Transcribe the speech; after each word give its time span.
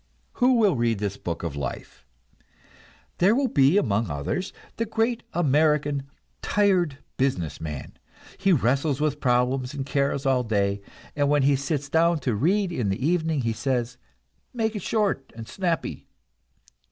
Who 0.41 0.53
will 0.53 0.75
read 0.75 0.97
this 0.97 1.15
Book 1.15 1.43
of 1.43 1.55
Life? 1.55 2.07
There 3.19 3.35
will 3.35 3.47
be, 3.47 3.77
among 3.77 4.09
others, 4.09 4.51
the 4.77 4.87
great 4.87 5.21
American 5.31 6.09
tired 6.41 6.97
business 7.17 7.61
man. 7.61 7.99
He 8.39 8.51
wrestles 8.51 8.99
with 8.99 9.19
problems 9.21 9.75
and 9.75 9.85
cares 9.85 10.25
all 10.25 10.41
day, 10.43 10.81
and 11.15 11.29
when 11.29 11.43
he 11.43 11.55
sits 11.55 11.87
down 11.87 12.17
to 12.21 12.33
read 12.33 12.71
in 12.71 12.89
the 12.89 13.07
evening, 13.07 13.41
he 13.41 13.53
says: 13.53 13.97
"Make 14.55 14.75
it 14.75 14.81
short 14.81 15.31
and 15.35 15.47
snappy." 15.47 16.07